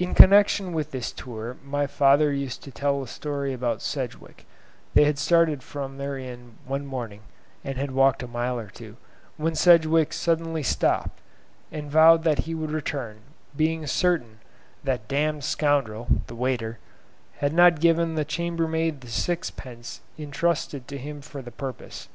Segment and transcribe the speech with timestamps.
[0.00, 4.46] (In connection with this tour my father used to tell a story about Sedgwick:
[4.94, 7.20] they had started from their inn one morning,
[7.62, 8.96] and had walked a mile or two,
[9.36, 11.20] when Sedgwick suddenly stopped,
[11.70, 13.18] and vowed that he would return,
[13.54, 14.38] being certain
[14.82, 16.78] "that damned scoundrel" (the waiter)
[17.40, 22.08] had not given the chambermaid the sixpence intrusted to him for the purpose.